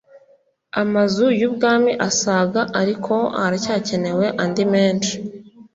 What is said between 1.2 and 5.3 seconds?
y Ubwami asaga ariko haracyakenewe andi menshi